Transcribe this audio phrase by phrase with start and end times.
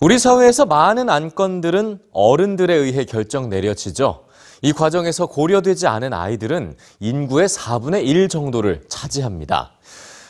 [0.00, 4.24] 우리 사회에서 많은 안건들은 어른들에 의해 결정 내려지죠.
[4.62, 9.72] 이 과정에서 고려되지 않은 아이들은 인구의 4분의 1 정도를 차지합니다.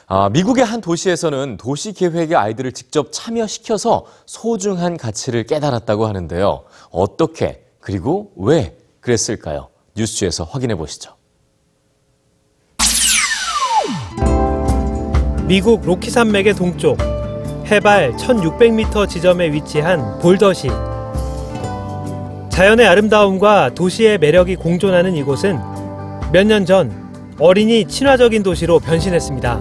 [0.07, 6.65] 아, 미국의 한 도시에서는 도시 계획에 아이들을 직접 참여시켜서 소중한 가치를 깨달았다고 하는데요.
[6.91, 9.69] 어떻게 그리고 왜 그랬을까요?
[9.97, 11.15] 뉴스에서 확인해 보시죠.
[15.47, 17.08] 미국 로키 산맥의 동쪽
[17.71, 20.69] 해발 1600m 지점에 위치한 볼더시
[22.51, 25.59] 자연의 아름다움과 도시의 매력이 공존하는 이곳은
[26.33, 27.09] 몇 년 전
[27.39, 29.61] 어린이 친화적인 도시로 변신했습니다.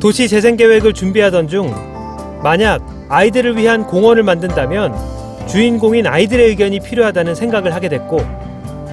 [0.00, 1.72] 도시 재생 계획을 준비하던 중
[2.42, 8.18] 만약 아이들을 위한 공원을 만든다면 주인공인 아이들의 의견이 필요하다는 생각을 하게 됐고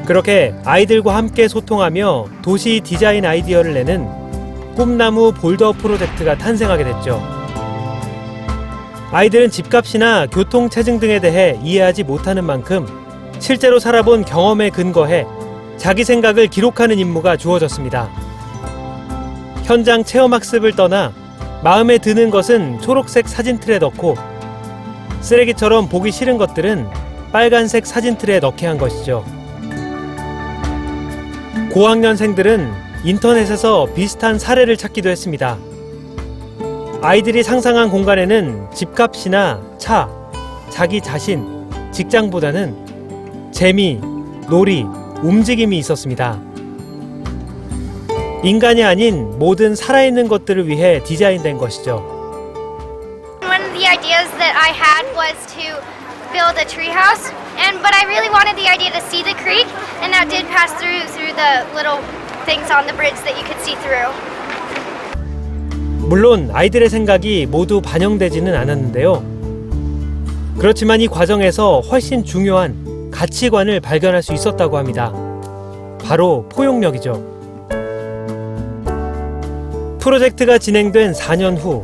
[0.05, 4.07] 그렇게 아이들과 함께 소통하며 도시 디자인 아이디어를 내는
[4.75, 7.19] 꿈나무 볼더 프로젝트가 탄생하게 됐죠.
[9.11, 12.85] 아이들은 집값이나 교통 체증 등에 대해 이해하지 못하는 만큼
[13.39, 15.25] 실제로 살아본 경험에 근거해
[15.77, 18.09] 자기 생각을 기록하는 임무가 주어졌습니다.
[19.63, 21.11] 현장 체험 학습을 떠나
[21.63, 24.15] 마음에 드는 것은 초록색 사진 틀에 넣고
[25.21, 26.87] 쓰레기처럼 보기 싫은 것들은
[27.31, 29.25] 빨간색 사진 틀에 넣게 한 것이죠.
[31.71, 32.71] 고학년생들은
[33.03, 35.57] 인터넷에서 비슷한 사례를 찾기도 했습니다.
[37.01, 40.09] 아이들이 상상한 공간에는 집값이나 차,
[40.69, 44.01] 자기 자신, 직장보다는 재미,
[44.49, 44.85] 놀이,
[45.21, 46.37] 움직임이 있었습니다.
[48.43, 52.03] 인간이 아닌 모든 살아있는 것들을 위해 디자인된 것이죠.
[53.43, 55.79] One of the ideas that I had was to
[56.33, 57.31] build a treehouse,
[57.63, 59.67] and but I really wanted the idea to see the creek,
[60.03, 62.03] and that did pass through through the little
[62.43, 64.11] things on the bridge that you could see through.
[66.09, 69.23] 물론 아이들의 생각이 모두 반영되지는 않았는데요.
[70.57, 75.13] 그렇지만 이 과정에서 훨씬 중요한 가치관을 발견할 수 있었다고 합니다.
[76.03, 77.23] 바로 포용력이죠.
[79.99, 81.83] 프로젝트가 진행된 4년 후,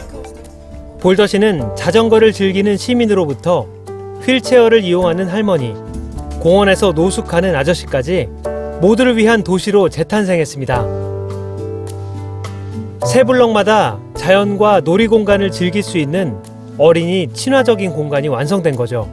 [1.01, 3.67] 볼더시는 자전거를 즐기는 시민으로부터
[4.23, 5.75] 휠체어를 이용하는 할머니,
[6.39, 8.27] 공원에서 노숙하는 아저씨까지
[8.81, 10.83] 모두를 위한 도시로 재탄생했습니다.
[13.05, 16.35] 세 블럭마다 자연과 놀이 공간을 즐길 수 있는
[16.79, 19.07] 어린이 친화적인 공간이 완성된 거죠.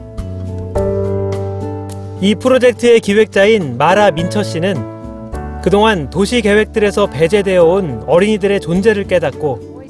[2.19, 9.83] 이 프로젝트의 기획자인 마라 민처 씨는 그동안 도시 계획들에서 배제되어 온 어린이들의 존재를 깨닫고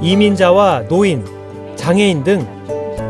[0.00, 1.24] 이민자와 노인,
[1.74, 2.46] 장애인 등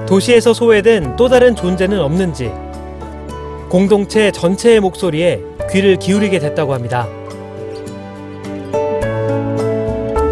[0.06, 2.50] 도시에서 소외된 또 다른 존재는 없는지
[3.68, 7.06] 공동체 전체의 목소리에 귀를 기울이게 됐다고 합니다.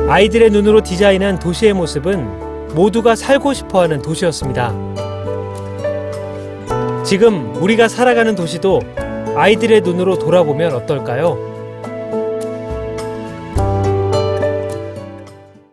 [0.09, 4.72] 아이들의 눈으로 디자인한 도시의 모습은 모두가 살고 싶어 하는 도시였습니다.
[7.05, 8.81] 지금 우리가 살아가는 도시도
[9.34, 11.56] 아이들의 눈으로 돌아보면 어떨까요?